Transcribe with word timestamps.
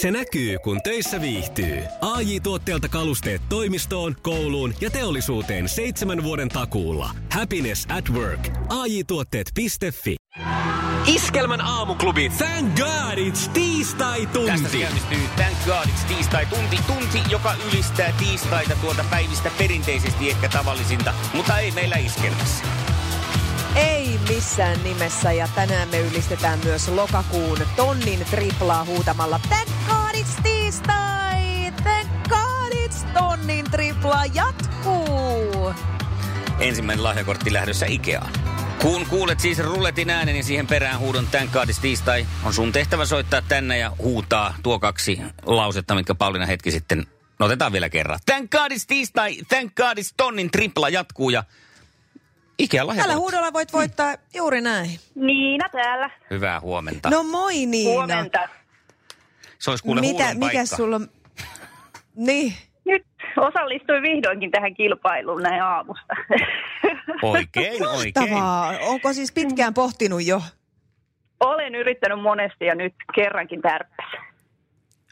Se 0.00 0.10
näkyy, 0.10 0.58
kun 0.58 0.82
töissä 0.82 1.20
viihtyy. 1.20 1.82
ai 2.00 2.40
tuotteelta 2.40 2.88
kalusteet 2.88 3.42
toimistoon, 3.48 4.16
kouluun 4.22 4.74
ja 4.80 4.90
teollisuuteen 4.90 5.68
seitsemän 5.68 6.22
vuoden 6.22 6.48
takuulla. 6.48 7.10
Happiness 7.32 7.86
at 7.98 8.10
work. 8.10 8.48
ai 8.68 9.04
tuotteetfi 9.06 9.66
Iskelmän 11.06 11.60
aamuklubi, 11.60 12.28
thank 12.28 12.76
god 12.76 13.18
it's. 13.18 13.48
Tästä 14.46 14.68
se 14.68 14.78
käynnistyy 14.78 15.18
Thank 15.36 15.58
God 15.66 15.84
It's 15.84 16.08
tiistai-tunti. 16.08 16.78
Tunti, 16.86 17.30
joka 17.30 17.54
ylistää 17.72 18.12
tiistaita 18.18 18.76
tuolta 18.80 19.04
päivistä 19.10 19.50
perinteisesti 19.58 20.30
ehkä 20.30 20.48
tavallisinta, 20.48 21.14
mutta 21.34 21.58
ei 21.58 21.70
meillä 21.70 21.96
iskelmässä. 21.96 22.64
Ei 23.76 24.20
missään 24.28 24.84
nimessä 24.84 25.32
ja 25.32 25.48
tänään 25.54 25.88
me 25.88 25.98
ylistetään 25.98 26.58
myös 26.64 26.88
lokakuun 26.88 27.58
tonnin 27.76 28.24
triplaa 28.30 28.84
huutamalla 28.84 29.40
Thank 29.48 29.68
God 29.86 30.20
it's 30.20 30.42
tiistai! 30.42 31.72
Thank 31.82 32.10
God 32.28 32.72
it's 32.72 33.06
tonnin 33.14 33.64
tripla 33.70 34.24
jatkuu! 34.34 35.72
Ensimmäinen 36.60 37.02
lahjakortti 37.02 37.52
lähdössä 37.52 37.86
Ikeaan. 37.86 38.30
Kun 38.82 39.06
kuulet 39.06 39.40
siis 39.40 39.58
rulletin 39.58 40.10
äänen 40.10 40.34
niin 40.34 40.44
siihen 40.44 40.66
perään 40.66 40.98
huudon 40.98 41.26
Thank 41.26 41.52
God 41.52 41.68
It's 41.68 41.80
tiistai, 41.80 42.26
on 42.44 42.54
sun 42.54 42.72
tehtävä 42.72 43.06
soittaa 43.06 43.42
tänne 43.42 43.78
ja 43.78 43.92
huutaa 43.98 44.54
tuo 44.62 44.78
kaksi 44.78 45.20
lausetta, 45.46 45.94
mitkä 45.94 46.14
Pauliina 46.14 46.46
hetki 46.46 46.70
sitten 46.70 47.06
No 47.38 47.46
otetaan 47.46 47.72
vielä 47.72 47.88
kerran. 47.88 48.18
Thank 48.26 48.50
God 48.50 48.70
it's 48.72 48.84
tiistai, 48.86 49.36
thank 49.48 49.74
God 49.74 49.98
it's 49.98 50.14
tonnin 50.16 50.50
tripla 50.50 50.88
jatkuu 50.88 51.30
ja 51.30 51.44
Ikea 52.58 52.84
Tällä 52.96 53.16
huudolla 53.16 53.52
voit 53.52 53.72
voittaa 53.72 54.14
juuri 54.34 54.60
näin. 54.60 54.90
Niina 55.14 55.68
täällä. 55.72 56.10
Hyvää 56.30 56.60
huomenta. 56.60 57.10
No 57.10 57.22
moi 57.22 57.66
Niina. 57.66 57.90
Huomenta. 57.90 58.48
Se 59.58 59.70
olisi 59.70 59.84
kuule 59.84 60.00
Mitä, 60.00 60.34
mikä 60.34 60.40
paikka. 60.40 60.76
sulla 60.76 60.96
on? 60.96 61.08
Niin. 62.16 62.52
Nyt 62.84 63.06
osallistuin 63.36 64.02
vihdoinkin 64.02 64.50
tähän 64.50 64.74
kilpailuun 64.74 65.42
näin 65.42 65.62
aamusta. 65.62 66.14
Oikein, 67.22 67.86
oikein. 67.86 68.12
Mahtavaa. 68.16 68.72
Onko 68.80 69.12
siis 69.12 69.32
pitkään 69.32 69.74
pohtinut 69.74 70.26
jo? 70.26 70.42
Olen 71.40 71.74
yrittänyt 71.74 72.22
monesti 72.22 72.64
ja 72.64 72.74
nyt 72.74 72.94
kerrankin 73.14 73.62
tärppäs. 73.62 74.06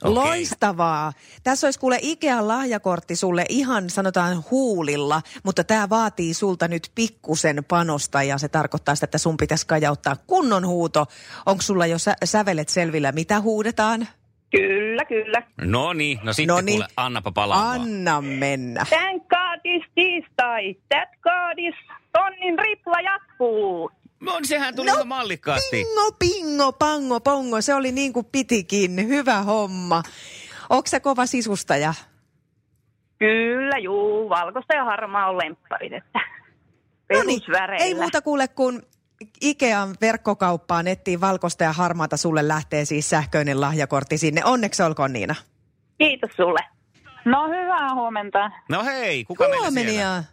Okei. 0.03 0.15
Loistavaa. 0.15 1.13
Tässä 1.45 1.67
olisi 1.67 1.79
kuule 1.81 1.99
Ikean 2.03 2.49
lahjakortti 2.49 3.17
sulle 3.17 3.45
ihan 3.49 3.91
sanotaan 3.91 4.45
huulilla, 4.51 5.23
mutta 5.45 5.65
tämä 5.65 5.89
vaatii 5.89 6.35
sulta 6.35 6.69
nyt 6.69 6.91
pikkusen 6.95 7.65
panosta 7.69 8.23
ja 8.23 8.39
se 8.39 8.49
tarkoittaa 8.49 8.95
sitä, 8.95 9.05
että 9.05 9.19
sun 9.19 9.37
pitäisi 9.37 9.67
kajauttaa 9.67 10.17
kunnon 10.27 10.67
huuto. 10.67 11.07
Onko 11.47 11.63
sulla 11.63 11.87
jo 11.87 11.99
sä- 11.99 12.17
sävelet 12.25 12.69
selvillä, 12.69 13.13
mitä 13.13 13.41
huudetaan? 13.41 14.09
Kyllä, 14.51 15.05
kyllä. 15.05 15.43
No 15.61 15.93
niin, 15.93 16.19
no 16.23 16.33
sitten 16.33 16.55
Noniin. 16.55 16.77
kuule, 16.79 16.89
annapa 16.97 17.33
palaa 17.33 17.65
vaan. 17.65 17.81
Anna 17.81 18.21
mennä. 18.21 18.85
Thank 18.89 19.23
God 19.29 19.61
is 19.65 19.83
tiistai. 19.95 20.75
That 20.89 21.09
God 21.23 21.59
is 21.59 21.75
tonnin 22.13 22.59
ripla 22.59 23.01
jatkuu. 23.01 23.91
No 24.27 24.39
sehän 24.43 24.77
tuli 24.77 24.91
no, 24.91 25.05
mallikkaasti. 25.05 25.71
Pingo, 25.71 26.13
pingo, 26.19 26.73
pango, 26.73 27.21
pongo. 27.21 27.61
Se 27.61 27.75
oli 27.75 27.93
niin 27.93 28.13
kuin 28.13 28.27
pitikin. 28.33 29.09
Hyvä 29.09 29.43
homma. 29.43 30.03
Onko 30.71 30.87
se 30.87 31.01
kova 31.01 31.27
sisustaja? 31.27 31.95
Kyllä, 33.19 33.79
juu. 33.79 34.29
Valkoista 34.29 34.75
ja 34.75 34.85
harmaa 34.85 35.29
on 35.31 35.39
lempparit, 35.39 35.93
että 35.93 36.21
Noniin, 37.13 37.41
perusväreillä. 37.41 37.85
Ei 37.85 37.95
muuta 37.95 38.23
kuule 38.23 38.49
kuin 38.49 38.83
Ikean 39.41 39.97
verkkokauppaan 40.01 40.87
ettiin 40.87 41.21
valkoista 41.21 41.65
ja 41.65 41.73
harmaata. 41.73 42.17
Sulle 42.17 42.49
lähtee 42.49 42.85
siis 42.85 43.11
sähköinen 43.11 43.61
lahjakortti 43.61 44.19
sinne. 44.19 44.45
Onneksi 44.45 44.83
olkoon 44.83 45.13
Niina. 45.13 45.35
Kiitos 45.99 46.31
sulle. 46.37 46.61
No 47.25 47.49
hyvää 47.49 47.95
huomenta. 47.95 48.51
No 48.69 48.85
hei, 48.85 49.25
kuka 49.25 49.49
meillä 49.49 49.71
siellä? 49.71 50.25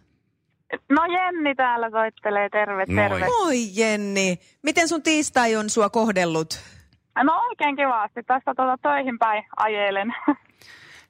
No 0.88 1.02
Jenni 1.04 1.54
täällä 1.54 1.90
soittelee, 1.90 2.48
terve, 2.48 2.84
Moi. 2.86 2.96
terve. 2.96 3.26
Moi 3.26 3.56
Jenni. 3.74 4.38
Miten 4.62 4.88
sun 4.88 5.02
tiistai 5.02 5.56
on 5.56 5.70
sua 5.70 5.90
kohdellut? 5.90 6.60
No 7.22 7.40
oikein 7.48 7.76
kivasti, 7.76 8.22
tästä 8.22 8.52
tuota 8.56 8.78
töihin 8.82 9.18
päin 9.18 9.44
ajelen. 9.56 10.14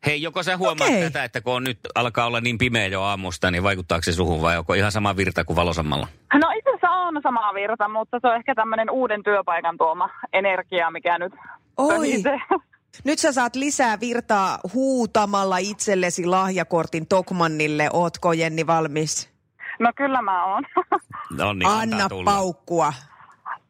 Hei, 0.07 0.23
joko 0.23 0.43
sä 0.43 0.57
huomaat 0.57 0.91
Okei. 0.91 1.03
tätä, 1.03 1.25
että 1.25 1.41
kun 1.41 1.55
on 1.55 1.65
nyt 1.65 1.79
alkaa 1.95 2.27
olla 2.27 2.41
niin 2.41 2.59
pimeä 2.59 2.87
jo 2.87 3.03
aamusta, 3.03 3.51
niin 3.51 3.63
vaikuttaako 3.63 4.03
se 4.03 4.13
suhun 4.13 4.43
vai 4.43 4.59
onko 4.59 4.75
ihan 4.75 4.93
sama 4.93 5.17
virta 5.17 5.45
kuin 5.45 5.57
valosammalla? 5.57 6.09
No 6.35 6.51
itse 6.59 6.71
asiassa 6.71 6.91
on 6.91 7.21
sama 7.23 7.55
virta, 7.55 7.89
mutta 7.89 8.19
se 8.21 8.27
on 8.29 8.37
ehkä 8.37 8.55
tämmöinen 8.55 8.91
uuden 8.91 9.23
työpaikan 9.23 9.79
tuoma 9.79 10.11
energia, 10.33 10.91
mikä 10.91 11.19
nyt 11.19 11.33
Oi. 11.77 11.95
pöhisee. 11.95 12.39
Nyt 13.05 13.19
sä 13.19 13.33
saat 13.33 13.57
lisää 13.57 14.01
virtaa 14.01 14.59
huutamalla 14.75 15.59
itsellesi 15.59 16.27
lahjakortin 16.27 17.07
Tokmannille. 17.07 17.89
Ootko 17.93 18.33
Jenni 18.33 18.67
valmis? 18.67 19.34
No 19.81 19.93
kyllä 19.97 20.23
mä 20.23 20.45
oon. 20.45 20.65
No 21.39 21.53
niin, 21.53 21.71
Anna 21.71 22.09
tulla. 22.09 22.31
paukkua. 22.31 22.93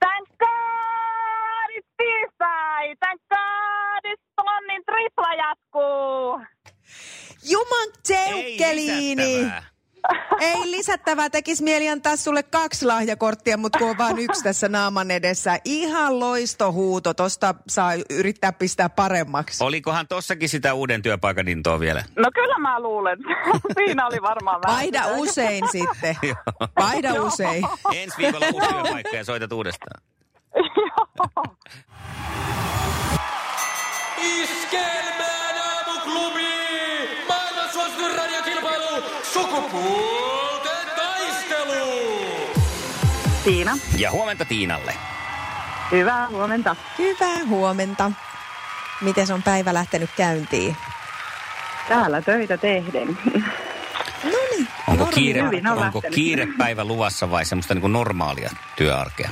Thank 0.01 0.29
God 0.39 1.69
it's 1.77 1.89
tiistai! 1.97 2.97
Thank 2.97 3.21
God 3.31 4.13
it's 4.13 4.25
tonnin 4.37 4.83
tripla 4.85 5.35
jatkuu! 5.35 6.41
Juman 7.51 7.89
Ei 7.89 7.93
teukkeliini. 8.09 9.27
lisättävää. 9.37 9.63
Ei 10.41 10.71
lisättävää, 10.71 11.31
tekisi 11.31 11.63
mieli 11.63 11.89
antaa 11.89 12.17
sulle 12.17 12.43
kaksi 12.43 12.87
lahjakorttia, 12.87 13.57
mutta 13.57 13.79
kun 13.79 13.91
on 13.91 13.99
vain 13.99 14.19
yksi 14.19 14.43
tässä 14.45 14.69
naaman 14.69 15.11
edessä. 15.11 15.59
Ihan 15.65 16.21
loistohuuto, 16.21 17.15
tosta 17.15 17.55
saa 17.69 17.93
yrittää 18.11 18.53
pistää 18.53 18.89
paremmaksi. 18.89 19.65
Olikohan 19.65 20.09
tossakin 20.09 20.49
sitä 20.49 20.75
uuden 20.75 21.03
työpaikan 21.03 21.49
intoa 21.49 21.81
vielä? 21.81 22.05
No 22.17 22.31
kyllä 22.35 22.59
mä 22.59 22.81
luulen. 22.81 23.19
Siinä 23.79 24.07
oli 24.07 24.23
varmaan 24.23 24.61
vähän. 24.67 24.77
Vaihda 24.77 25.03
sitä. 25.03 25.15
usein 25.17 25.65
sitten. 25.73 26.17
Vaihda 26.81 27.23
usein. 27.23 27.65
Ensi 27.95 28.19
viikolla 28.19 28.47
uusi 28.53 28.69
työpaikka 28.69 29.17
ja 29.17 29.25
soitat 29.25 29.53
uudestaan. 29.53 30.03
Joo. 30.77 31.55
Sukupuolten 39.35 40.87
taistelu! 40.97 42.01
Tiina. 43.45 43.73
Ja 43.99 44.11
huomenta 44.11 44.45
Tiinalle. 44.45 44.95
Hyvää 45.93 46.29
huomenta. 46.29 46.77
Hyvää 46.99 47.45
huomenta. 47.49 48.11
Miten 49.01 49.33
on 49.33 49.43
päivä 49.43 49.75
lähtenyt 49.75 50.11
käyntiin? 50.17 50.77
Täällä 51.89 52.23
töitä 52.23 52.59
tehden. 52.59 53.19
No 54.25 54.39
niin. 54.51 54.69
Onko, 54.89 55.07
kiire, 55.07 55.43
hyvin 55.43 55.67
on 55.67 55.79
onko 55.79 56.03
kiirepäivä 56.15 56.85
luvassa 56.85 57.31
vai 57.31 57.45
semmoista 57.45 57.75
niin 57.75 57.81
kuin 57.81 57.93
normaalia 57.93 58.51
työarkea? 58.77 59.31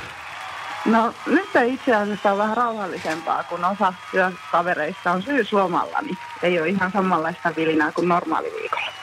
No 0.85 1.15
nyt 1.27 1.49
se 1.53 1.67
itse 1.67 1.95
asiassa 1.95 2.33
on 2.33 2.39
vähän 2.39 2.57
rauhallisempaa, 2.57 3.45
kun 3.45 3.65
osa 3.65 3.95
työkavereista 4.11 5.13
on 5.13 5.23
syyslomalla, 5.23 5.99
niin 6.01 6.19
ei 6.43 6.61
ole 6.61 6.69
ihan 6.69 6.93
samanlaista 6.93 7.53
vilinää 7.57 7.93
kuin 7.93 8.09
normaaliviikolla. 8.09 9.02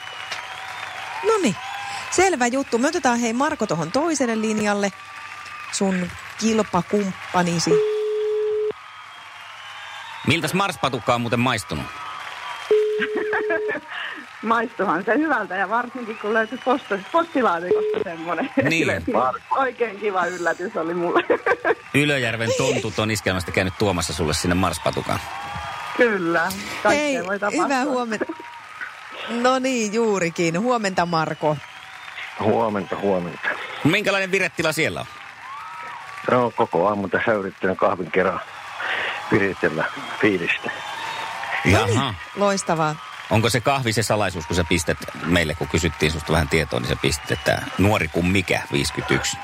No 1.26 1.32
niin. 1.42 1.56
Selvä 2.10 2.46
juttu. 2.46 2.78
Me 2.78 2.88
otetaan 2.88 3.18
hei 3.18 3.32
Marko 3.32 3.66
tuohon 3.66 3.92
toiselle 3.92 4.40
linjalle. 4.40 4.92
Sun 5.72 6.10
kilpakumppanisi. 6.40 7.70
Miltäs 10.26 10.54
Marspatukka 10.54 11.14
on 11.14 11.20
muuten 11.20 11.40
maistunut? 11.40 11.84
Maistuhan 14.42 15.04
se 15.04 15.14
hyvältä 15.18 15.56
ja 15.56 15.68
varsinkin 15.70 16.18
kun 16.18 16.34
löytyi 16.34 16.58
post- 16.58 17.04
postilaatikosta 17.12 17.98
semmoinen. 18.04 18.50
Niin. 18.68 18.88
Oikein 19.58 19.98
kiva 20.00 20.26
yllätys 20.26 20.76
oli 20.76 20.94
mulle. 20.94 21.22
Ylöjärven 21.94 22.50
tontut 22.58 22.98
on 22.98 23.10
iskelmästä 23.10 23.52
käynyt 23.52 23.74
tuomassa 23.78 24.12
sulle 24.12 24.34
sinne 24.34 24.54
Marspatukaan. 24.54 25.20
Kyllä. 25.96 26.42
Hei, 26.50 26.80
Kaikkea 26.82 27.26
voi 27.26 27.38
tapahtua. 27.38 27.62
hyvää 27.64 27.84
huomenta. 27.84 28.24
No 29.30 29.58
niin, 29.58 29.92
juurikin. 29.92 30.60
Huomenta 30.60 31.06
Marko. 31.06 31.56
Huomenta, 32.40 32.96
huomenta. 32.96 33.48
Minkälainen 33.84 34.30
virettila 34.30 34.72
siellä 34.72 35.00
on? 35.00 35.06
No, 36.30 36.52
koko 36.56 36.88
aamu 36.88 37.08
tässä 37.08 37.32
yrittänyt 37.32 37.78
kahvin 37.78 38.10
kerran 38.10 38.40
viritellä 39.32 39.84
fiilistä. 40.20 40.70
Jaha. 41.64 42.14
Loistavaa. 42.36 42.96
Onko 43.30 43.50
se 43.50 43.60
kahvi 43.60 43.92
se 43.92 44.02
salaisuus, 44.02 44.46
kun 44.46 44.56
sä 44.56 44.64
pistät 44.68 44.98
meille, 45.26 45.54
kun 45.54 45.68
kysyttiin 45.68 46.12
susta 46.12 46.32
vähän 46.32 46.48
tietoa, 46.48 46.80
niin 46.80 46.88
sä 46.88 46.96
pistät, 47.02 47.30
että 47.30 47.62
nuori 47.78 48.08
kuin 48.08 48.26
mikä, 48.26 48.62
51. 48.72 49.36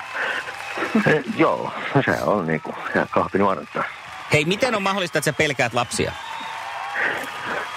Eh, 1.07 1.25
joo, 1.37 1.75
no 1.95 2.03
se 2.03 2.23
on 2.23 2.47
niinku, 2.47 2.75
ja 2.95 3.07
kahvi 3.11 3.39
nuorenta. 3.39 3.85
Hei, 4.33 4.45
miten 4.45 4.75
on 4.75 4.83
mahdollista, 4.83 5.19
että 5.19 5.31
sä 5.31 5.33
pelkäät 5.33 5.75
lapsia? 5.75 6.13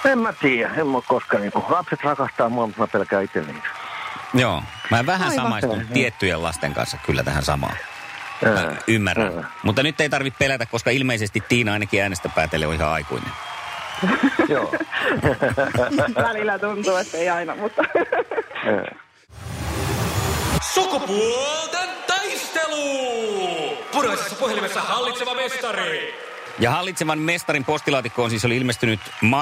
En 0.06 0.20
mä 0.20 0.34
tiedä, 0.34 0.74
en 0.76 0.88
mä 0.88 0.98
koskaan 1.08 1.42
niinku, 1.42 1.66
lapset 1.70 2.04
rakastaa 2.04 2.50
mua, 2.50 2.66
mutta 2.68 2.82
mä 2.82 2.88
pelkään 2.88 3.24
itse 3.24 3.42
niitä. 3.42 3.68
Joo. 4.34 4.64
Mä 4.92 5.06
vähän 5.06 5.30
Aivan. 5.30 5.44
samaistun 5.46 5.86
tiettyjen 5.94 6.44
lasten 6.44 6.74
kanssa 6.74 6.98
kyllä 7.06 7.24
tähän 7.24 7.44
samaan. 7.44 7.76
Mä 8.46 8.50
Ää, 8.60 8.76
ymmärrän. 8.88 9.38
ää. 9.38 9.44
Mutta 9.64 9.84
nyt 9.84 10.02
ei 10.02 10.10
tarvitse 10.10 10.38
pelätä, 10.40 10.66
koska 10.66 10.90
ilmeisesti 10.90 11.44
Tiina 11.50 11.74
ainakin 11.74 12.02
äänestä 12.02 12.30
päätelle 12.30 12.68
on 12.68 12.74
ihan 12.74 12.90
aikuinen. 12.90 13.30
Joo. 14.50 14.74
Välillä 16.28 16.60
tuntuu, 16.60 16.96
että 16.96 17.18
ei 17.18 17.30
aina, 17.30 17.56
mutta 17.56 17.84
Sukupuolten 20.74 21.90
taistelu! 22.08 23.78
Punaisessa 23.92 24.36
puhelimessa 24.36 24.82
hallitseva 24.82 25.36
mestari. 25.36 26.14
Ja 26.60 26.72
hallitsevan 26.72 27.20
mestarin 27.20 27.66
postilaatikkoon 27.66 28.30
siis 28.30 28.46
oli 28.46 28.58
ilmestynyt 28.58 29.00
ma- 29.22 29.42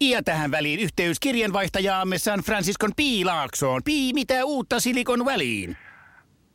Ja 0.00 0.22
tähän 0.22 0.50
väliin 0.50 0.80
yhteys 0.80 1.20
kirjanvaihtajaamme 1.20 2.18
San 2.18 2.40
Franciscon 2.40 2.90
Piilaaksoon. 2.96 3.82
Pii, 3.84 4.12
mitä 4.12 4.44
uutta 4.44 4.80
Silikon 4.80 5.24
väliin? 5.24 5.76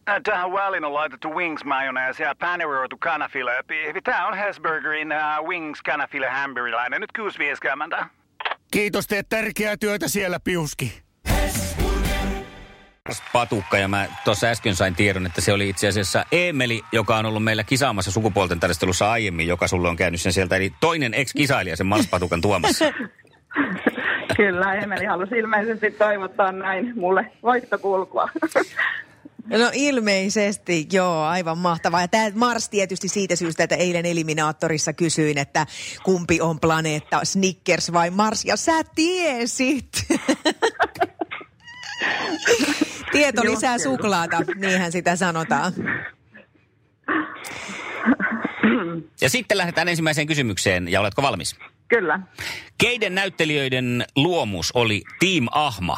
Äh, 0.09 0.21
Tähän 0.23 0.51
väliin 0.53 0.85
on 0.85 0.93
laitettu 0.93 1.29
wings 1.29 1.63
mayonnaise 1.65 2.23
ja 2.23 2.35
paneroitu 2.39 2.97
kanafila. 2.97 3.51
Tämä 4.03 4.27
on 4.27 4.37
Hesburgerin 4.37 5.09
uh, 5.11 5.47
wings 5.47 5.81
kanafila 5.81 6.29
hamburilainen. 6.31 7.01
Nyt 7.01 7.09
6.50. 7.99 8.05
Kiitos, 8.71 9.07
teet 9.07 9.29
tärkeää 9.29 9.77
työtä 9.77 10.07
siellä, 10.07 10.39
Piuski. 10.39 11.01
patukka 13.33 13.77
ja 13.77 13.87
mä 13.87 14.07
tuossa 14.25 14.47
äsken 14.47 14.75
sain 14.75 14.95
tiedon, 14.95 15.25
että 15.25 15.41
se 15.41 15.53
oli 15.53 15.69
itse 15.69 15.87
asiassa 15.87 16.25
Emeli, 16.31 16.81
joka 16.91 17.17
on 17.17 17.25
ollut 17.25 17.43
meillä 17.43 17.63
kisaamassa 17.63 18.11
sukupuolten 18.11 18.59
taistelussa 18.59 19.11
aiemmin, 19.11 19.47
joka 19.47 19.67
sulle 19.67 19.89
on 19.89 19.95
käynyt 19.95 20.21
sen 20.21 20.33
sieltä. 20.33 20.55
Eli 20.55 20.73
toinen 20.79 21.13
ex-kisailija 21.13 21.75
sen 21.75 21.87
Mars-patukan 21.87 22.41
tuomassa. 22.41 22.85
kyllä 24.37 24.73
Emeli 24.73 25.05
halusi 25.05 25.35
ilmeisesti 25.35 25.91
toivottaa 25.91 26.51
näin 26.51 26.93
mulle 26.95 27.31
voittokulkua. 27.43 28.29
No 29.47 29.69
ilmeisesti, 29.73 30.87
joo, 30.91 31.23
aivan 31.23 31.57
mahtavaa. 31.57 32.01
Ja 32.01 32.07
tämä 32.07 32.31
Mars 32.35 32.69
tietysti 32.69 33.07
siitä 33.07 33.35
syystä, 33.35 33.63
että 33.63 33.75
eilen 33.75 34.05
Eliminaattorissa 34.05 34.93
kysyin, 34.93 35.37
että 35.37 35.65
kumpi 36.03 36.41
on 36.41 36.59
planeetta, 36.59 37.19
Snickers 37.23 37.93
vai 37.93 38.09
Mars, 38.09 38.45
ja 38.45 38.57
sä 38.57 38.83
tiesit. 38.95 39.87
Tieto 43.11 43.43
lisää 43.43 43.79
suklaata, 43.79 44.37
niinhän 44.55 44.91
sitä 44.91 45.15
sanotaan. 45.15 45.73
Ja 49.21 49.29
sitten 49.29 49.57
lähdetään 49.57 49.87
ensimmäiseen 49.87 50.27
kysymykseen, 50.27 50.87
ja 50.87 50.99
oletko 50.99 51.21
valmis? 51.21 51.55
Kyllä. 51.93 52.19
Keiden 52.77 53.15
näyttelijöiden 53.15 54.05
luomus 54.15 54.71
oli 54.71 55.01
Team 55.19 55.47
Ahma? 55.51 55.97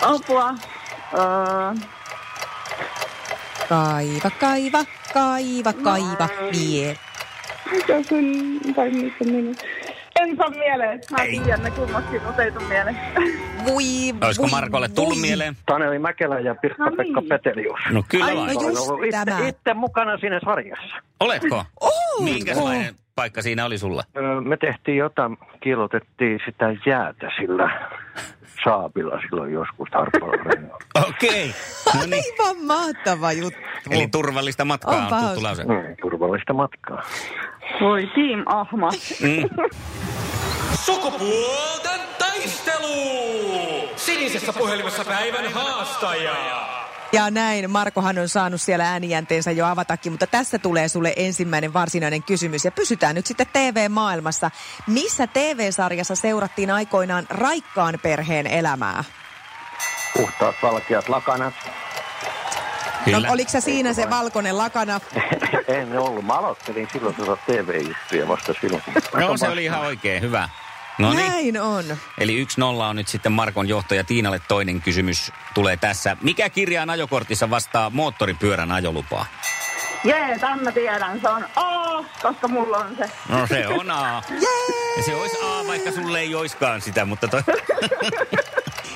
Apua. 0.00 0.54
Öö, 1.14 1.74
Kaiva, 3.68 4.30
kaiva, 4.40 4.84
kaiva, 5.14 5.72
kaiva, 5.72 6.28
vie. 6.52 6.96
mikä 7.72 8.02
sen, 8.02 8.24
tai 8.74 8.90
missä 8.90 9.24
minun? 9.24 9.56
En 10.20 10.36
saa 10.36 10.50
mieleen. 10.50 11.00
Mä 11.10 11.18
tiedän 11.18 11.62
ne 11.62 11.70
kummatkin, 11.70 12.22
mutta 12.22 12.42
ei 12.42 12.52
tuu 12.52 12.68
mieleen. 12.68 12.96
Voi, 13.66 13.84
Olisiko 14.26 14.42
voi, 14.42 14.50
Markolle 14.50 14.88
tullut 14.88 15.14
voi. 15.14 15.20
mieleen? 15.20 15.56
Taneli 15.66 15.98
Mäkelä 15.98 16.40
ja 16.40 16.54
Pirkka-Pekka 16.54 17.12
No 17.12 17.20
niin. 17.20 17.28
Petelius. 17.28 17.80
No 17.90 18.04
kyllä 18.08 18.24
Ai, 18.24 18.36
vain. 18.36 18.54
no 18.54 18.68
just 18.68 18.80
itse, 19.06 19.24
tämä. 19.24 19.48
itse 19.48 19.74
mukana 19.74 20.18
siinä 20.18 20.40
sarjassa. 20.44 20.96
Oletko? 21.20 21.64
Oh, 21.80 21.92
Minkälainen 22.24 22.94
paikka 23.14 23.42
siinä 23.42 23.64
oli 23.64 23.78
sulla? 23.78 24.02
Öö, 24.16 24.40
Me 24.40 24.56
tehtiin 24.56 24.96
jotain, 24.96 25.38
kiilotettiin 25.60 26.40
sitä 26.44 26.66
jäätä 26.86 27.30
sillä 27.40 27.88
saapilla 28.64 29.20
silloin 29.20 29.52
joskus 29.52 29.88
Tarpaloreilla. 29.90 30.78
Okei. 31.08 31.54
No 31.94 32.00
niin. 32.06 32.24
Aivan 32.40 32.64
mahtava 32.66 33.32
juttu. 33.32 33.60
Eli 33.90 34.06
turvallista 34.08 34.64
matkaa 34.64 34.96
Onpa 34.96 35.16
on 35.16 35.24
tuttu 35.24 35.42
lause. 35.42 35.64
Mm, 35.64 35.96
turvallista 36.02 36.52
matkaa. 36.52 37.02
Voi 37.80 38.02
Team 38.06 38.42
Ahma. 38.46 38.90
Mm. 39.22 39.66
Sukupuolten 40.84 42.00
taistelu! 42.18 42.88
Sinisessä 43.96 44.52
puhelimessa 44.52 45.04
päivän 45.04 45.52
haastaja. 45.52 46.71
Ja 47.12 47.30
näin, 47.30 47.70
Markohan 47.70 48.18
on 48.18 48.28
saanut 48.28 48.60
siellä 48.60 48.90
äänijänteensä 48.90 49.50
jo 49.50 49.66
avatakin, 49.66 50.12
mutta 50.12 50.26
tässä 50.26 50.58
tulee 50.58 50.88
sulle 50.88 51.12
ensimmäinen 51.16 51.72
varsinainen 51.72 52.22
kysymys. 52.22 52.64
Ja 52.64 52.72
pysytään 52.72 53.14
nyt 53.14 53.26
sitten 53.26 53.46
TV-maailmassa. 53.52 54.50
Missä 54.86 55.26
TV-sarjassa 55.26 56.14
seurattiin 56.14 56.70
aikoinaan 56.70 57.26
Raikkaan 57.30 57.98
perheen 58.02 58.46
elämää? 58.46 59.04
Puhtaat 60.16 60.54
valkeat 60.62 61.08
lakanat. 61.08 61.54
Kyllä. 63.04 63.26
No, 63.26 63.32
oliko 63.32 63.50
se 63.50 63.60
siinä 63.60 63.92
se 63.92 64.10
valkoinen 64.10 64.58
lakana? 64.58 65.00
en 65.68 65.98
ollut. 65.98 66.24
Mä 66.24 66.32
aloittelin 66.32 66.88
silloin 66.92 67.14
tuota 67.14 67.36
TV-juttuja 67.46 68.28
vasta 68.28 68.54
silloin. 68.60 68.82
No 69.14 69.36
se 69.36 69.48
oli 69.48 69.64
ihan 69.64 69.80
oikein, 69.80 70.22
hyvä. 70.22 70.48
No 71.02 71.12
niin. 71.12 71.30
Näin 71.30 71.60
on. 71.60 71.84
Eli 72.18 72.34
yksi 72.34 72.60
nolla 72.60 72.88
on 72.88 72.96
nyt 72.96 73.08
sitten 73.08 73.32
Markon 73.32 73.68
johto 73.68 73.94
ja 73.94 74.04
Tiinalle 74.04 74.40
toinen 74.48 74.82
kysymys 74.82 75.32
tulee 75.54 75.76
tässä. 75.76 76.16
Mikä 76.20 76.50
kirjaan 76.50 76.90
ajokortissa 76.90 77.50
vastaa 77.50 77.90
moottoripyörän 77.90 78.72
ajolupaa? 78.72 79.26
Jee, 80.04 80.38
tämän 80.38 80.62
mä 80.62 80.72
tiedän. 80.72 81.20
Se 81.20 81.28
on 81.28 81.46
A, 81.56 82.04
koska 82.22 82.48
mulla 82.48 82.78
on 82.78 82.96
se. 82.96 83.10
No 83.28 83.46
se 83.46 83.66
on 83.68 83.90
A. 83.90 84.22
Ja 84.96 85.02
se 85.02 85.14
olisi 85.14 85.36
A, 85.44 85.66
vaikka 85.66 85.92
sulle 85.92 86.20
ei 86.20 86.34
oiskaan 86.34 86.80
sitä, 86.80 87.04
mutta 87.04 87.28
toi... 87.28 87.42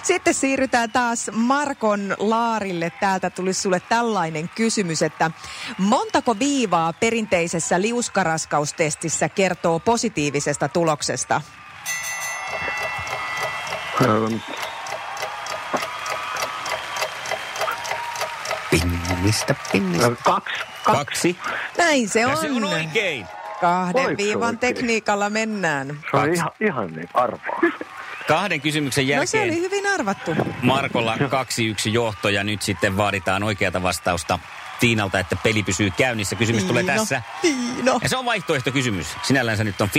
Sitten 0.02 0.34
siirrytään 0.34 0.90
taas 0.90 1.30
Markon 1.32 2.14
laarille. 2.18 2.92
Täältä 3.00 3.30
tulisi 3.30 3.60
sulle 3.60 3.80
tällainen 3.88 4.50
kysymys, 4.54 5.02
että 5.02 5.30
montako 5.78 6.38
viivaa 6.38 6.92
perinteisessä 6.92 7.80
liuskaraskaustestissä 7.80 9.28
kertoo 9.28 9.78
positiivisesta 9.78 10.68
tuloksesta? 10.68 11.40
Öö, 14.02 14.28
Pinnistä, 18.70 19.54
pinnistä. 19.72 20.08
no, 20.08 20.16
kaksi. 20.24 20.60
Kaksi. 20.84 21.36
Näin 21.78 22.08
se 22.08 22.20
Ja 22.20 22.28
on. 22.28 22.36
se 22.36 22.50
on 22.50 22.64
oikein. 22.64 23.26
Kahden 23.60 24.06
Oliko 24.06 24.10
se 24.10 24.16
viivan 24.26 24.42
oikein? 24.48 24.58
tekniikalla 24.58 25.30
mennään. 25.30 25.88
Se 25.88 26.10
Kaksi. 26.10 26.30
ihan, 26.32 26.50
ihan 26.60 26.92
niin 26.92 27.08
arvaa. 27.14 27.60
Kahden 28.28 28.60
kysymyksen 28.60 29.02
No 29.04 29.06
se 29.06 29.12
jälkeen 29.38 29.44
oli 29.44 29.60
hyvin 29.60 29.86
arvattu. 29.86 30.34
Markolla 30.62 31.16
2-1 31.16 31.20
johto 31.92 32.28
ja 32.28 32.44
nyt 32.44 32.62
sitten 32.62 32.96
vaaditaan 32.96 33.42
oikeata 33.42 33.82
vastausta 33.82 34.38
Tiinalta, 34.80 35.18
että 35.18 35.36
peli 35.36 35.62
pysyy 35.62 35.90
käynnissä. 35.90 36.36
Kysymys 36.36 36.64
tulee 36.64 36.82
Tiino, 36.82 36.98
tässä. 36.98 37.22
Tiino. 37.42 37.98
Ja 38.02 38.08
se 38.08 38.16
on 38.16 38.24
vaihtoehtokysymys. 38.24 39.06
Sinällänsä 39.22 39.64
nyt 39.64 39.80
on 39.80 39.90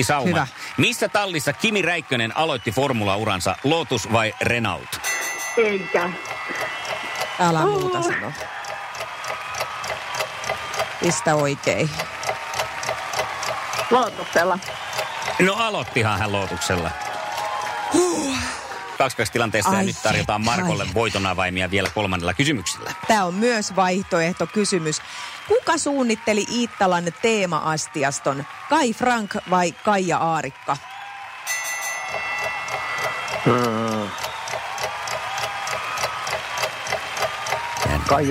50-50 0.00 0.04
sauma. 0.04 0.28
Hyvä. 0.28 0.46
Missä 0.76 1.08
tallissa 1.08 1.52
Kimi 1.52 1.82
Räikkönen 1.82 2.36
aloitti 2.36 2.72
formula-uransa, 2.72 3.56
Lotus 3.64 4.12
vai 4.12 4.34
Renault? 4.40 5.00
Eikä. 5.56 6.10
Älä 7.40 7.66
muuta 7.66 8.02
sano. 8.02 8.32
Pistä 11.00 11.34
oikein. 11.34 11.90
Lootuksella. 13.90 14.58
No 15.40 15.54
aloittihan 15.54 16.18
hän 16.18 16.32
Lotuksella. 16.32 16.90
2-2 19.08 19.10
tilanteessa 19.32 19.74
ja 19.74 19.82
nyt 19.82 19.96
tarjotaan. 20.02 20.44
Markolle 20.44 20.86
voiton 20.94 21.26
avaimia 21.26 21.70
vielä 21.70 21.90
kolmannella 21.94 22.34
kysymyksellä. 22.34 22.92
Tämä 23.08 23.24
on 23.24 23.34
myös 23.34 23.76
vaihtoehtokysymys. 23.76 25.02
Kuka 25.48 25.78
suunnitteli 25.78 26.44
Iittalan 26.50 27.04
teema-astiaston? 27.22 28.44
Kai 28.68 28.92
Frank 28.92 29.34
vai 29.50 29.72
Kaija 29.72 30.18
Aarikka? 30.18 30.76
Öö, 33.46 34.06
Kai. 38.08 38.26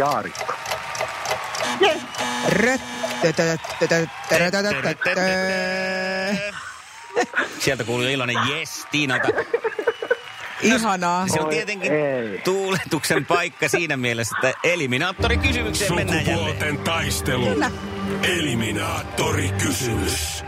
Röttötöttötöttötöttötö. 2.48 5.22
Sieltä 7.60 7.84
kuuluu 7.84 8.08
iloinen 8.08 8.36
yes 8.50 8.86
Tiinalta. 8.92 9.28
Ihanaa. 10.64 11.28
Se 11.28 11.40
on 11.40 11.46
Oi, 11.46 11.54
tietenkin 11.54 11.94
ei. 11.94 12.42
tuuletuksen 12.44 13.26
paikka 13.26 13.68
siinä 13.68 13.98
mielessä, 13.98 14.36
että 14.44 14.60
eliminaattorikysymykseen 14.64 15.96
mennään 15.96 16.26
jälleen. 16.26 16.38
Sukupuolten 16.38 16.78
taistelu. 16.78 17.46
Kyllä. 17.46 17.72
Eliminaattori 18.24 19.50
kysymys. 19.50 20.44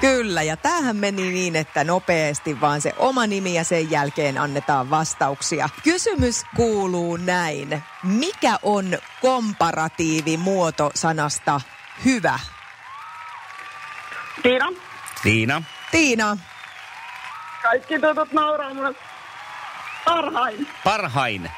Kyllä, 0.00 0.42
ja 0.42 0.56
tämähän 0.56 0.96
meni 0.96 1.30
niin, 1.30 1.56
että 1.56 1.84
nopeasti 1.84 2.60
vaan 2.60 2.80
se 2.80 2.92
oma 2.98 3.26
nimi 3.26 3.54
ja 3.54 3.64
sen 3.64 3.90
jälkeen 3.90 4.38
annetaan 4.38 4.90
vastauksia. 4.90 5.68
Kysymys 5.84 6.44
kuuluu 6.56 7.16
näin. 7.16 7.82
Mikä 8.02 8.58
on 8.62 8.98
komparatiivimuoto 9.20 10.90
sanasta 10.94 11.60
hyvä? 12.04 12.38
Tiina, 14.42 14.68
Tiina. 15.22 15.62
Tiina, 15.90 16.36
kaikki 17.62 17.98
tutut 17.98 18.32
nauraa 18.32 18.74
mulle. 18.74 18.94
Parhain. 20.04 20.68
Parhain. 20.84 21.50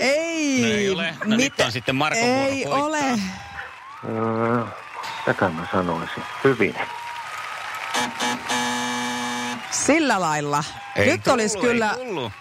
ei. 0.00 0.60
No 0.62 0.68
ei 0.68 0.90
ole. 0.90 1.14
No 1.24 1.36
nyt 1.36 1.60
on 1.60 1.72
sitten 1.72 1.98
vuoro 1.98 2.16
Ei 2.16 2.66
ole. 2.66 2.98
Tätä 5.24 5.48
mä 5.48 5.66
sanoisin. 5.72 6.22
Hyvin. 6.44 6.74
Sillä 9.70 10.20
lailla. 10.20 10.64
Ei 10.96 11.06
Nyt 11.06 11.22
tullut, 11.22 11.40
olisi 11.40 11.58
kyllä, 11.58 11.94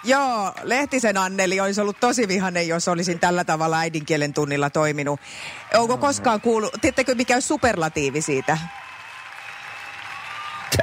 joo, 0.03 0.53
Lehtisen 0.63 1.17
Anneli 1.17 1.59
olisi 1.59 1.81
ollut 1.81 1.99
tosi 1.99 2.27
vihainen, 2.27 2.67
jos 2.67 2.87
olisin 2.87 3.19
tällä 3.19 3.43
tavalla 3.43 3.79
äidinkielen 3.79 4.33
tunnilla 4.33 4.69
toiminut. 4.69 5.19
Onko 5.73 5.97
koskaan 5.97 6.41
kuullut, 6.41 6.73
tiedättekö 6.81 7.15
mikä 7.15 7.35
on 7.35 7.41
superlatiivi 7.41 8.21
siitä? 8.21 8.57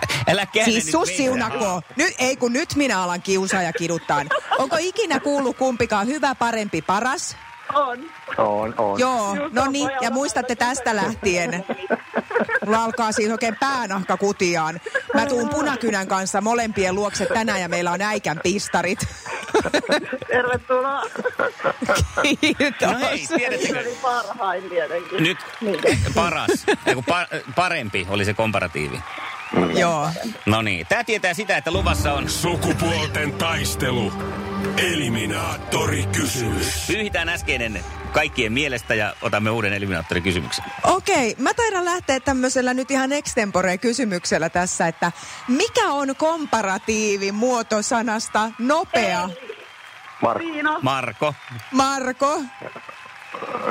Älä 0.31 0.47
käännä 0.47 0.73
Siis 0.73 0.85
nyt 0.85 0.93
sussiunako. 0.93 1.83
Nyt, 1.97 2.15
ei 2.19 2.37
kun 2.37 2.53
nyt 2.53 2.75
minä 2.77 3.03
alan 3.03 3.23
kiusaa 3.23 3.63
ja 3.63 3.73
kiduttaa. 3.73 4.23
Onko 4.59 4.77
ikinä 4.81 5.21
kuullut 5.21 5.57
kumpikaan 5.57 6.07
hyvä, 6.07 6.35
parempi, 6.35 6.83
paras? 6.83 7.37
On. 7.75 7.99
On, 8.39 8.75
on. 8.79 9.01
Joo, 9.01 9.35
Just 9.35 9.55
no 9.55 9.67
niin, 9.67 9.91
ja 10.01 10.11
muistatte 10.11 10.57
tästä 10.57 10.97
lähtien. 10.97 11.65
Mulla 12.65 12.85
alkaa 12.85 13.13
siis 13.13 13.31
oikein 13.31 13.57
päänahka 13.61 14.17
kutiaan. 14.17 14.81
Mä 15.15 15.27
tuun 15.27 15.49
punakynän 15.49 16.09
kanssa 16.09 16.41
molempien 16.41 16.95
luokse 16.95 17.27
tänään 17.27 17.61
ja 17.61 17.69
meillä 17.69 17.91
on 17.91 18.03
äikän 18.03 18.41
pistarit. 18.43 18.99
Tervetuloa. 20.29 21.03
Kiitos. 22.41 22.91
No 22.93 22.99
hei, 22.99 23.27
tiedättekö? 23.37 23.79
Oli 23.81 23.99
parhain 24.03 24.63
tietenkin. 24.69 25.23
Nyt 25.23 25.39
paras, 26.15 26.51
ei 26.87 26.95
kun 26.95 27.05
pa- 27.11 27.53
parempi 27.55 28.07
oli 28.11 28.25
se 28.25 28.35
komparatiivi. 28.35 29.01
Joo. 29.79 30.11
No 30.47 30.63
niin, 30.63 30.87
tämä 30.87 31.05
tietää 31.05 31.35
sitä, 31.35 31.57
että 31.57 31.71
luvassa 31.71 32.13
on 32.13 32.29
Sukupuolten 32.31 33.33
taistelu. 33.33 34.13
Eliminaattori 34.77 36.07
kysymys. 36.07 36.85
Pyyhitään 36.87 37.29
äskeinen 37.29 37.85
kaikkien 38.13 38.53
mielestä 38.53 38.95
ja 38.95 39.15
otamme 39.23 39.51
uuden 39.51 39.73
eliminaattorikysymyksen. 39.73 40.65
Okei, 40.83 41.35
mä 41.39 41.55
taidan 41.55 41.85
lähteä 41.85 42.21
tämmöisellä 42.21 42.75
nyt 42.75 42.91
ihan 42.91 43.13
extempore 43.13 43.79
kysymyksellä 43.79 44.49
tässä, 44.49 44.89
että 44.89 45.13
mikä 45.49 45.89
on 45.89 46.17
komparatiivi 46.17 47.33
muoto 47.33 47.83
sanasta 47.83 48.51
nopea? 48.59 49.29
Marko. 50.23 50.45
Marko. 50.83 51.35
Marko? 51.71 52.43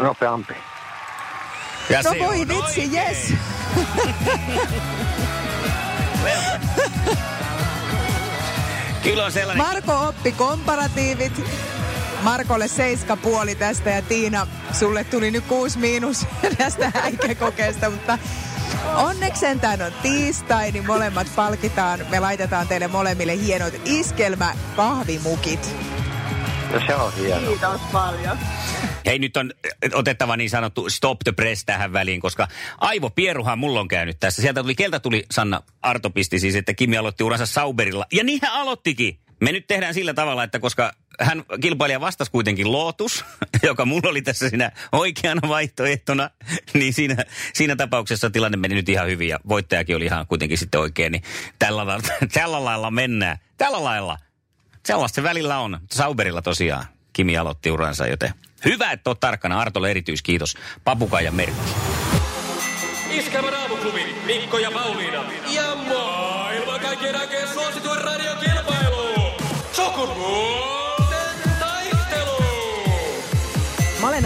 nopeampi. 0.02 0.54
Ja 1.90 2.02
No 2.02 2.12
se 2.14 2.20
voi 2.20 2.42
on 2.42 2.48
vitsi, 2.48 2.62
oikein. 2.82 2.94
jes. 2.94 3.34
Kyllä 9.04 9.26
on 9.26 9.32
sellainen... 9.32 9.66
Marko 9.66 10.08
oppi 10.08 10.32
komparatiivit. 10.32 11.42
Markolle 12.22 12.68
seiska 12.68 13.18
puoli 13.18 13.56
tästä 13.56 13.90
ja 13.90 14.02
Tiina, 14.02 14.48
sulle 14.72 15.04
tuli 15.04 15.32
nyt 15.32 15.44
kuusi 15.46 15.80
miinus 15.80 16.26
tästä 16.58 16.92
häikäkokeesta, 16.96 17.90
mutta 17.90 18.18
onneksi 18.96 19.40
sentään 19.40 19.82
on 19.82 19.92
tiistai, 20.02 20.72
niin 20.72 20.86
molemmat 20.86 21.28
palkitaan. 21.36 22.00
Me 22.10 22.20
laitetaan 22.20 22.68
teille 22.68 22.88
molemmille 22.88 23.38
hienot 23.38 23.74
iskelmä 23.86 24.54
kahvimukit. 24.76 25.76
No 26.74 26.82
se 26.88 26.96
on 26.96 27.14
hieno. 27.14 27.48
Kiitos 27.48 27.82
paljon. 27.92 28.38
Hei, 29.06 29.20
nyt 29.20 29.38
on 29.38 29.52
otettava 29.94 30.38
niin 30.38 30.50
sanottu 30.50 30.90
stop 30.90 31.20
the 31.24 31.32
press 31.32 31.66
tähän 31.66 31.94
väliin, 31.94 32.22
koska 32.22 32.48
aivopieruhan 32.78 33.60
mulla 33.60 33.80
on 33.80 33.88
käynyt 33.88 34.20
tässä. 34.20 34.42
Sieltä 34.42 34.62
tuli, 34.62 34.76
keltä 34.76 35.00
tuli 35.00 35.26
Sanna 35.32 35.64
Arto 35.82 36.10
pisti 36.10 36.40
siis, 36.40 36.56
että 36.56 36.74
Kimi 36.74 36.98
aloitti 36.98 37.24
uransa 37.24 37.46
Sauberilla. 37.46 38.06
Ja 38.12 38.24
niin 38.24 38.40
hän 38.42 38.54
aloittikin. 38.54 39.20
Me 39.40 39.52
nyt 39.52 39.68
tehdään 39.68 39.94
sillä 39.94 40.14
tavalla, 40.14 40.44
että 40.44 40.60
koska 40.60 40.94
hän 41.20 41.44
kilpailija 41.62 42.02
vastasi 42.02 42.32
kuitenkin 42.32 42.72
Lotus, 42.72 43.26
joka 43.64 43.86
mulla 43.86 44.10
oli 44.10 44.22
tässä 44.22 44.50
siinä 44.50 44.72
oikeana 44.92 45.50
vaihtoehtona, 45.50 46.30
niin 46.74 46.94
siinä, 46.94 47.16
siinä 47.54 47.76
tapauksessa 47.76 48.30
tilanne 48.30 48.58
meni 48.58 48.76
nyt 48.76 48.90
ihan 48.90 49.08
hyvin 49.08 49.30
ja 49.30 49.40
voittajakin 49.48 49.96
oli 49.96 50.06
ihan 50.06 50.28
kuitenkin 50.28 50.58
sitten 50.58 50.82
oikein. 50.82 51.12
Niin 51.12 51.24
tällä, 51.60 51.86
lailla- 51.86 52.28
tällä 52.34 52.66
lailla 52.66 52.92
mennään. 52.92 53.38
Tällä 53.58 53.84
lailla. 53.84 54.18
Sellaista 54.86 55.16
se 55.16 55.24
välillä 55.24 55.60
on. 55.60 55.80
Sauberilla 55.92 56.42
tosiaan 56.42 56.86
Kimi 57.14 57.38
aloitti 57.38 57.72
uransa, 57.72 58.08
joten 58.08 58.34
hyvä, 58.66 58.92
että 58.92 59.10
oot 59.10 59.20
tarkkana. 59.20 59.60
Artolle 59.60 59.92
erityiskiitos. 59.92 60.58
Papukaijan 60.84 61.36
merkki. 61.36 61.72
Iskelmän 63.12 63.54
aamuklubi, 63.54 64.16
Mikko 64.26 64.58
ja 64.58 64.72
Pauliina. 64.72 65.24
Ja 65.54 65.76
maailman 65.76 66.03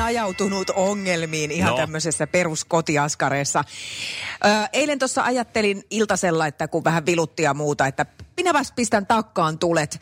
ajautunut 0.08 0.70
ongelmiin 0.70 1.52
ihan 1.52 1.72
No. 1.72 1.78
tämmöisessä 1.78 2.28
peruskotiaskareessa. 2.28 3.64
Ö, 4.46 4.48
eilen 4.74 5.00
tuossa 5.00 5.24
ajattelin 5.24 5.84
iltasella, 5.90 6.48
että 6.48 6.68
kun 6.68 6.84
vähän 6.84 7.06
vilutti 7.06 7.44
ja 7.44 7.54
muuta, 7.54 7.88
että 7.88 8.06
minäpäs 8.38 8.72
pistän 8.76 9.08
takkaan 9.08 9.60
tulet. 9.60 10.00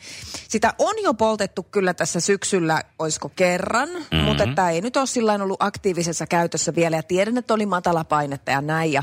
Sitä 0.48 0.74
on 0.78 0.94
jo 1.02 1.14
poltettu 1.14 1.62
kyllä 1.62 1.94
tässä 1.94 2.20
syksyllä, 2.20 2.82
oisko 2.98 3.28
kerran, 3.28 3.88
mm-hmm. 3.88 4.18
mutta 4.18 4.44
että 4.44 4.70
ei 4.70 4.80
nyt 4.80 4.96
ole 4.96 5.06
sillä 5.06 5.32
ollut 5.34 5.62
aktiivisessa 5.62 6.26
käytössä 6.26 6.74
vielä. 6.74 6.96
Ja 6.96 7.02
tiedän, 7.02 7.38
että 7.38 7.54
oli 7.54 7.66
matala 7.66 8.04
painetta 8.04 8.50
ja 8.50 8.60
näin. 8.60 8.92
Ja 8.92 9.02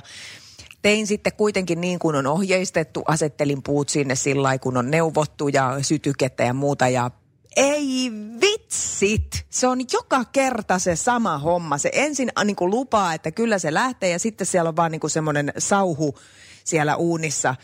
tein 0.81 1.07
sitten 1.07 1.33
kuitenkin 1.33 1.81
niin 1.81 1.99
kuin 1.99 2.15
on 2.15 2.27
ohjeistettu, 2.27 3.03
asettelin 3.07 3.63
puut 3.63 3.89
sinne 3.89 4.15
sillä 4.15 4.57
kun 4.57 4.77
on 4.77 4.91
neuvottu 4.91 5.47
ja 5.47 5.77
sytykettä 5.81 6.43
ja 6.43 6.53
muuta 6.53 6.87
ja 6.87 7.11
ei 7.55 8.11
vitsit! 8.41 9.45
Se 9.49 9.67
on 9.67 9.79
joka 9.93 10.25
kerta 10.25 10.79
se 10.79 10.95
sama 10.95 11.37
homma. 11.37 11.77
Se 11.77 11.89
ensin 11.93 12.31
niin 12.43 12.55
kuin 12.55 12.71
lupaa, 12.71 13.13
että 13.13 13.31
kyllä 13.31 13.59
se 13.59 13.73
lähtee 13.73 14.09
ja 14.09 14.19
sitten 14.19 14.47
siellä 14.47 14.67
on 14.67 14.75
vaan 14.75 14.91
niin 14.91 14.99
kuin 14.99 15.11
semmoinen 15.11 15.53
sauhu 15.57 16.19
siellä 16.63 16.95
uunissa 16.95 17.55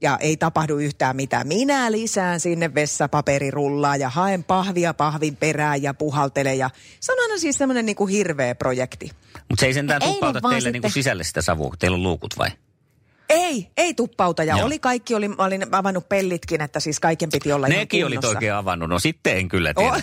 ja 0.00 0.18
ei 0.20 0.36
tapahdu 0.36 0.76
yhtään 0.76 1.16
mitään. 1.16 1.46
Minä 1.48 1.92
lisään 1.92 2.40
sinne 2.40 2.74
vessapaperirullaa 2.74 3.96
ja 3.96 4.08
haen 4.08 4.44
pahvia 4.44 4.94
pahvin 4.94 5.36
perään 5.36 5.82
ja 5.82 5.94
puhaltelen 5.94 6.58
ja 6.58 6.70
se 7.00 7.12
on 7.12 7.18
aina 7.22 7.38
siis 7.38 7.58
semmoinen 7.58 7.86
niin 7.86 7.96
kuin 7.96 8.10
hirveä 8.10 8.54
projekti. 8.54 9.10
Mutta 9.48 9.60
se 9.60 9.66
ei 9.66 9.74
sentään 9.74 10.02
tuppauta 10.02 10.40
teille 10.40 10.70
niinku 10.70 10.88
sitten- 10.88 11.02
sisälle 11.02 11.24
sitä 11.24 11.42
savua, 11.42 11.68
kun 11.68 11.78
teillä 11.78 11.94
on 11.94 12.02
luukut 12.02 12.34
vai? 12.38 12.50
Ei, 13.28 13.70
ei 13.76 13.94
tuppauta. 13.94 14.44
Ja 14.44 14.56
Joo. 14.56 14.66
oli 14.66 14.78
kaikki, 14.78 15.14
oli, 15.14 15.28
mä 15.28 15.34
olin 15.44 15.74
avannut 15.74 16.08
pellitkin, 16.08 16.60
että 16.60 16.80
siis 16.80 17.00
kaiken 17.00 17.30
piti 17.30 17.52
olla 17.52 17.66
ihan 17.66 17.78
Nekin 17.78 18.06
olit 18.06 18.14
kunnossa. 18.16 18.36
oikein 18.36 18.52
avannut. 18.54 18.88
No 18.88 18.98
sitten 18.98 19.36
en 19.36 19.48
kyllä 19.48 19.74
tiedä. 19.74 19.90
Oh. 19.90 20.02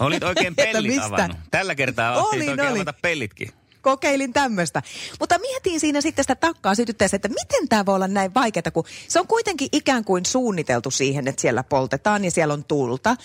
Olit 0.06 0.22
oikein 0.22 0.56
pellit 0.72 0.92
mistä? 0.92 1.06
avannut. 1.06 1.36
Tällä 1.50 1.74
kertaa 1.74 2.12
Olin, 2.16 2.26
olin, 2.28 2.50
oikein 2.50 2.68
olin. 2.68 2.82
avata 2.82 2.98
pellitkin. 3.02 3.50
Kokeilin 3.82 4.32
tämmöistä. 4.32 4.82
Mutta 5.20 5.38
mietin 5.38 5.80
siinä 5.80 6.00
sitten 6.00 6.22
sitä 6.24 6.34
takkaa 6.34 6.74
sytyttäessä, 6.74 7.16
että 7.16 7.28
miten 7.28 7.68
tämä 7.68 7.86
voi 7.86 7.94
olla 7.94 8.08
näin 8.08 8.34
vaikeaa, 8.34 8.70
kun 8.72 8.84
se 9.08 9.20
on 9.20 9.26
kuitenkin 9.26 9.68
ikään 9.72 10.04
kuin 10.04 10.26
suunniteltu 10.26 10.90
siihen, 10.90 11.28
että 11.28 11.42
siellä 11.42 11.62
poltetaan 11.62 12.24
ja 12.24 12.30
siellä 12.30 12.54
on 12.54 12.64
tulta. 12.64 13.16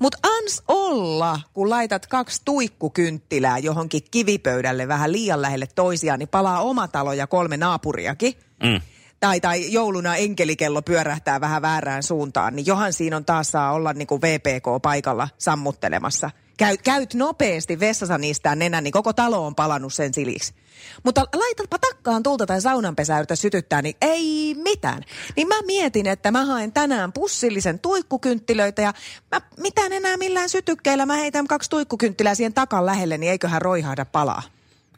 Mutta 0.00 0.18
ans 0.22 0.62
olla, 0.68 1.40
kun 1.52 1.70
laitat 1.70 2.06
kaksi 2.06 2.40
tuikkukynttilää 2.44 3.58
johonkin 3.58 4.02
kivipöydälle 4.10 4.88
vähän 4.88 5.12
liian 5.12 5.42
lähelle 5.42 5.66
toisiaan, 5.74 6.18
niin 6.18 6.28
palaa 6.28 6.60
oma 6.62 6.88
talo 6.88 7.12
ja 7.12 7.26
kolme 7.26 7.56
naapuriakin. 7.56 8.34
Mm. 8.62 8.80
Tai, 9.20 9.40
tai 9.40 9.72
jouluna 9.72 10.16
enkelikello 10.16 10.82
pyörähtää 10.82 11.40
vähän 11.40 11.62
väärään 11.62 12.02
suuntaan, 12.02 12.56
niin 12.56 12.66
johan 12.66 12.92
siinä 12.92 13.16
on 13.16 13.24
taas 13.24 13.50
saa 13.50 13.72
olla 13.72 13.92
niin 13.92 14.06
kuin 14.06 14.22
VPK 14.22 14.82
paikalla 14.82 15.28
sammuttelemassa. 15.38 16.30
Käyt, 16.56 16.82
käyt 16.82 17.14
nopeasti 17.14 17.80
vessassa 17.80 18.18
niistä 18.18 18.54
nenän, 18.54 18.84
niin 18.84 18.92
koko 18.92 19.12
talo 19.12 19.46
on 19.46 19.54
palannut 19.54 19.94
sen 19.94 20.14
siliksi. 20.14 20.54
Mutta 21.02 21.24
laitatpa 21.34 21.78
takkaan 21.78 22.22
tulta 22.22 22.46
tai 22.46 22.60
saunanpesää 22.60 23.18
yritä 23.18 23.36
sytyttää, 23.36 23.82
niin 23.82 23.96
ei 24.00 24.54
mitään. 24.62 25.02
Niin 25.36 25.48
mä 25.48 25.62
mietin, 25.66 26.06
että 26.06 26.30
mä 26.30 26.46
haen 26.46 26.72
tänään 26.72 27.12
pussillisen 27.12 27.78
tuikkukynttilöitä 27.78 28.82
ja 28.82 28.92
mä 29.32 29.40
mitään 29.60 29.92
enää 29.92 30.16
millään 30.16 30.48
sytykkeillä. 30.48 31.06
Mä 31.06 31.16
heitän 31.16 31.46
kaksi 31.46 31.70
tuikkukynttilää 31.70 32.34
siihen 32.34 32.54
takan 32.54 32.86
lähelle, 32.86 33.18
niin 33.18 33.32
eiköhän 33.32 33.62
roihahda 33.62 34.04
palaa. 34.04 34.42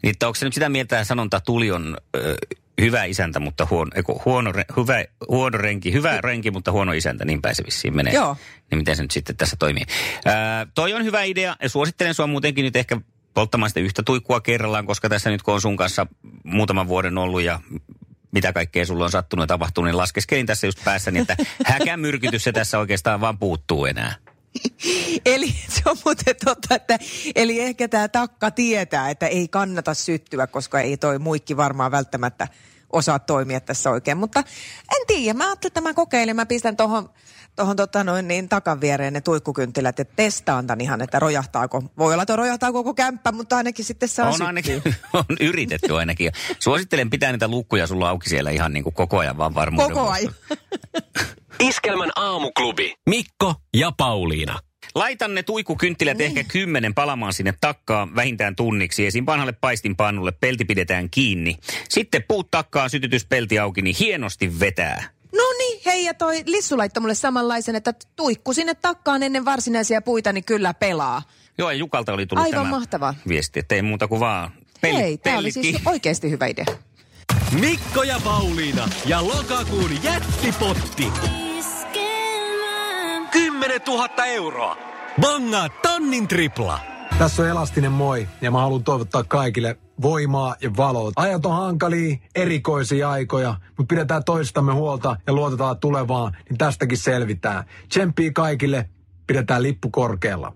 Niin, 0.02 0.14
onko 0.22 0.34
se 0.34 0.44
nyt 0.44 0.54
sitä 0.54 0.68
mieltä, 0.68 1.04
sanonta 1.04 1.40
tuli 1.40 1.70
on 1.70 1.96
ö, 2.16 2.36
hyvä 2.80 3.04
isäntä, 3.04 3.40
mutta 3.40 3.66
huono, 3.70 3.90
eiku, 3.94 4.22
huono, 4.24 4.52
hyvä, 4.76 5.04
huono 5.28 5.58
renki, 5.58 5.92
hyvä 5.92 6.20
renki, 6.20 6.50
mutta 6.50 6.72
huono 6.72 6.92
isäntä, 6.92 7.24
niin 7.24 7.42
päin 7.42 7.54
se 7.54 7.64
vissiin 7.66 7.96
menee. 7.96 8.12
Joo. 8.12 8.36
Niin 8.70 8.78
miten 8.78 8.96
se 8.96 9.02
nyt 9.02 9.10
sitten 9.10 9.36
tässä 9.36 9.56
toimii. 9.58 9.84
Ää, 10.24 10.66
toi 10.74 10.92
on 10.92 11.04
hyvä 11.04 11.22
idea 11.22 11.56
ja 11.62 11.68
suosittelen 11.68 12.14
sua 12.14 12.26
muutenkin 12.26 12.64
nyt 12.64 12.76
ehkä 12.76 13.00
polttamaan 13.34 13.70
sitä 13.70 13.80
yhtä 13.80 14.02
tuikkua 14.02 14.40
kerrallaan, 14.40 14.86
koska 14.86 15.08
tässä 15.08 15.30
nyt 15.30 15.42
kun 15.42 15.54
on 15.54 15.60
sun 15.60 15.76
kanssa 15.76 16.06
muutaman 16.44 16.88
vuoden 16.88 17.18
ollut 17.18 17.42
ja 17.42 17.60
mitä 18.30 18.52
kaikkea 18.52 18.86
sulla 18.86 19.04
on 19.04 19.10
sattunut 19.10 19.42
ja 19.42 19.46
tapahtunut, 19.46 19.88
niin 19.88 19.96
laskeskelin 19.96 20.46
tässä 20.46 20.66
just 20.66 20.84
päässäni, 20.84 21.18
että 21.18 21.36
häkämyrkytys 21.66 22.44
se 22.44 22.52
tässä 22.52 22.78
oikeastaan 22.78 23.20
vaan 23.20 23.38
puuttuu 23.38 23.86
enää. 23.86 24.14
Eli 25.34 25.54
se 25.68 25.82
on 25.86 25.96
muuten 26.04 26.34
totta, 26.44 26.74
että 26.74 26.98
eli 27.34 27.60
ehkä 27.60 27.88
tämä 27.88 28.08
takka 28.08 28.50
tietää, 28.50 29.10
että 29.10 29.26
ei 29.26 29.48
kannata 29.48 29.94
syttyä, 29.94 30.46
koska 30.46 30.80
ei 30.80 30.96
toi 30.96 31.18
muikki 31.18 31.56
varmaan 31.56 31.90
välttämättä 31.90 32.48
osaa 32.92 33.18
toimia 33.18 33.60
tässä 33.60 33.90
oikein. 33.90 34.18
Mutta 34.18 34.40
en 35.00 35.06
tiedä, 35.06 35.38
mä 35.38 35.46
ajattelin, 35.46 35.70
että 35.70 35.80
mä 35.80 35.94
kokeilen, 35.94 36.36
mä 36.36 36.46
pistän 36.46 36.76
tuohon 36.76 37.08
tohon, 37.56 37.76
tota 37.76 38.04
noin, 38.04 38.28
niin 38.28 38.48
takan 38.48 38.80
viereen 38.80 39.12
ne 39.12 39.20
tuikkukynttilät 39.20 39.98
ja 39.98 40.04
testaan 40.04 40.66
tämän 40.66 40.80
ihan, 40.80 41.02
että 41.02 41.18
rojahtaako. 41.18 41.82
Voi 41.98 42.12
olla, 42.12 42.22
että 42.22 42.36
rojahtaa 42.36 42.72
koko 42.72 42.94
kämppä, 42.94 43.32
mutta 43.32 43.56
ainakin 43.56 43.84
sitten 43.84 44.08
saa 44.08 44.30
On 44.30 44.42
ainakin, 44.42 44.82
on 45.12 45.36
yritetty 45.40 45.96
ainakin. 45.96 46.32
Suosittelen 46.58 47.10
pitää 47.10 47.32
niitä 47.32 47.48
lukkuja 47.48 47.86
sulla 47.86 48.08
auki 48.08 48.28
siellä 48.28 48.50
ihan 48.50 48.72
niin 48.72 48.84
kuin 48.84 48.94
koko 48.94 49.18
ajan 49.18 49.36
vaan 49.36 49.54
varmuuden 49.54 49.96
Koko 49.96 50.10
ajan. 50.10 50.34
Iskelmän 51.60 52.10
aamuklubi. 52.16 52.94
Mikko 53.08 53.54
ja 53.74 53.92
Pauliina. 53.96 54.58
Laitan 54.94 55.34
ne 55.34 55.42
tuikkukynttilät 55.42 56.20
ehkä 56.20 56.44
kymmenen 56.44 56.94
palamaan 56.94 57.32
sinne 57.32 57.54
takkaan 57.60 58.14
vähintään 58.14 58.56
tunniksi. 58.56 59.06
Esim. 59.06 59.26
vanhalle 59.26 59.52
paistinpannulle 59.52 60.32
pelti 60.32 60.64
pidetään 60.64 61.10
kiinni. 61.10 61.56
Sitten 61.88 62.24
puut 62.28 62.50
takkaan, 62.50 62.90
sytytyspelti 62.90 63.58
auki, 63.58 63.82
niin 63.82 63.96
hienosti 64.00 64.60
vetää. 64.60 65.04
No 65.32 65.42
niin, 65.58 65.80
hei 65.86 66.04
ja 66.04 66.14
toi 66.14 66.42
Lissu 66.46 66.78
laittoi 66.78 67.00
mulle 67.00 67.14
samanlaisen, 67.14 67.76
että 67.76 67.94
tuikku 68.16 68.52
sinne 68.52 68.74
takkaan 68.74 69.22
ennen 69.22 69.44
varsinaisia 69.44 70.02
puita, 70.02 70.32
niin 70.32 70.44
kyllä 70.44 70.74
pelaa. 70.74 71.22
Joo, 71.58 71.70
ja 71.70 71.76
Jukalta 71.76 72.12
oli 72.12 72.26
tullut 72.26 72.46
Aivan 72.46 72.60
tämä 72.60 72.70
mahtavaa. 72.70 73.14
viesti, 73.28 73.60
että 73.60 73.74
ei 73.74 73.82
muuta 73.82 74.08
kuin 74.08 74.20
vaan 74.20 74.52
pellit, 74.80 75.00
hei, 75.00 75.18
tämä 75.18 75.38
oli 75.38 75.50
siis 75.50 75.76
oikeasti 75.86 76.30
hyvä 76.30 76.46
idea. 76.46 76.64
Mikko 77.60 78.02
ja 78.02 78.20
Pauliina 78.24 78.88
ja 79.06 79.26
lokakuun 79.26 80.02
jättipotti. 80.02 81.06
10 83.80 83.86
000 83.86 84.26
euroa. 84.26 84.76
Bongaa 85.20 85.68
tonnin 85.68 86.28
tripla. 86.28 86.80
Tässä 87.18 87.42
on 87.42 87.48
Elastinen 87.48 87.92
moi 87.92 88.28
ja 88.40 88.50
mä 88.50 88.60
haluan 88.60 88.84
toivottaa 88.84 89.24
kaikille 89.24 89.78
voimaa 90.02 90.56
ja 90.60 90.70
valoa. 90.76 91.12
Ajat 91.16 91.46
on 91.46 91.52
hankalia, 91.56 92.16
erikoisia 92.34 93.10
aikoja, 93.10 93.54
mutta 93.66 93.94
pidetään 93.94 94.24
toistamme 94.24 94.72
huolta 94.72 95.16
ja 95.26 95.32
luotetaan 95.32 95.78
tulevaan, 95.78 96.36
niin 96.50 96.58
tästäkin 96.58 96.98
selvitään. 96.98 97.64
Tsemppii 97.88 98.32
kaikille, 98.32 98.88
pidetään 99.26 99.62
lippu 99.62 99.90
korkealla. 99.90 100.52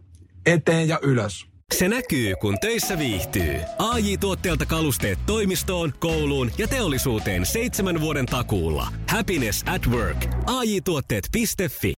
Eteen 0.47 0.89
ja 0.89 0.99
ylös. 1.03 1.49
Se 1.75 1.89
näkyy, 1.89 2.35
kun 2.41 2.59
töissä 2.61 2.99
viihtyy. 2.99 3.61
ai 3.79 4.17
tuotteelta 4.17 4.67
kalusteet 4.67 5.19
toimistoon, 5.27 5.93
kouluun 5.99 6.51
ja 6.59 6.69
teollisuuteen 6.69 7.47
seitsemän 7.47 8.01
vuoden 8.01 8.27
takuulla. 8.27 8.89
Happiness 9.09 9.65
at 9.75 9.87
work. 9.87 10.27
AJ-tuotteet.fi 10.47 11.87